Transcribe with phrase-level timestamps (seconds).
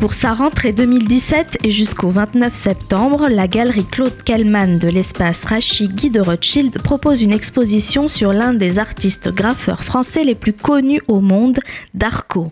[0.00, 5.88] Pour sa rentrée 2017 et jusqu'au 29 septembre, la galerie Claude Kellman de l'espace Rachi
[5.88, 11.02] Guy de Rothschild propose une exposition sur l'un des artistes graffeurs français les plus connus
[11.06, 11.58] au monde,
[11.92, 12.50] Darko.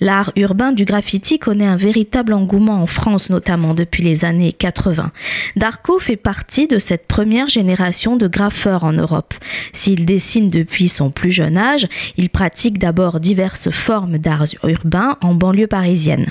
[0.00, 5.12] L'art urbain du graffiti connaît un véritable engouement en France, notamment depuis les années 80.
[5.54, 9.34] Darko fait partie de cette première génération de graffeurs en Europe.
[9.72, 15.34] S'il dessine depuis son plus jeune âge, il pratique d'abord diverses formes d'art urbain en
[15.34, 16.26] banlieue parisienne.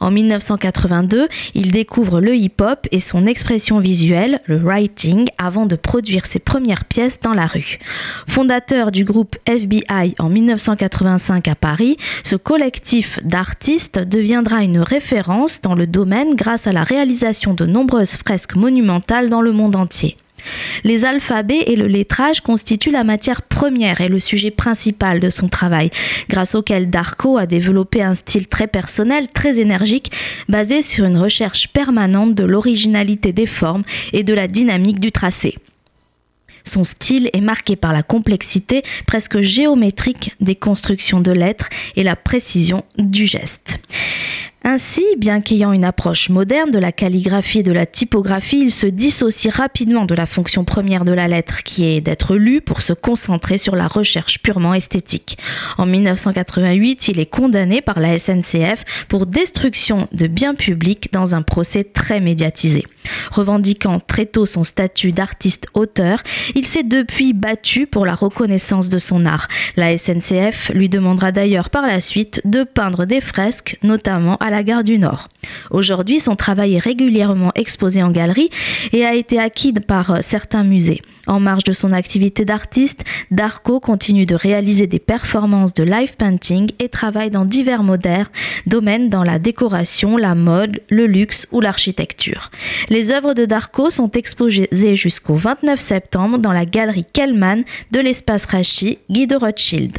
[0.00, 6.26] En 1982, il découvre le hip-hop et son expression visuelle, le writing, avant de produire
[6.26, 7.78] ses premières pièces dans la rue.
[8.26, 15.74] Fondateur du groupe FBI en 1985 à Paris, ce collectif d'artistes deviendra une référence dans
[15.74, 20.16] le domaine grâce à la réalisation de nombreuses fresques monumentales dans le monde entier.
[20.84, 25.48] Les alphabets et le lettrage constituent la matière première et le sujet principal de son
[25.48, 25.90] travail,
[26.28, 30.12] grâce auquel Darko a développé un style très personnel, très énergique,
[30.48, 35.56] basé sur une recherche permanente de l'originalité des formes et de la dynamique du tracé.
[36.64, 42.14] Son style est marqué par la complexité presque géométrique des constructions de lettres et la
[42.14, 43.80] précision du geste.
[44.64, 48.86] Ainsi, bien qu'ayant une approche moderne de la calligraphie et de la typographie, il se
[48.86, 52.92] dissocie rapidement de la fonction première de la lettre, qui est d'être lue pour se
[52.92, 55.38] concentrer sur la recherche purement esthétique.
[55.78, 61.42] En 1988, il est condamné par la SNCF pour destruction de biens publics dans un
[61.42, 62.84] procès très médiatisé.
[63.30, 66.22] Revendiquant très tôt son statut d'artiste-auteur,
[66.54, 69.48] il s'est depuis battu pour la reconnaissance de son art.
[69.76, 74.62] La SNCF lui demandera d'ailleurs par la suite de peindre des fresques, notamment à la
[74.62, 75.28] gare du Nord.
[75.70, 78.50] Aujourd'hui, son travail est régulièrement exposé en galerie
[78.92, 81.00] et a été acquis par certains musées.
[81.26, 86.70] En marge de son activité d'artiste, Darko continue de réaliser des performances de live painting
[86.78, 88.28] et travaille dans divers modernes
[88.66, 92.50] domaines dans la décoration, la mode, le luxe ou l'architecture.
[92.88, 98.44] Les œuvres de Darko sont exposées jusqu'au 29 septembre dans la galerie Kellman de l'espace
[98.44, 99.98] Rachi, Guy de Rothschild.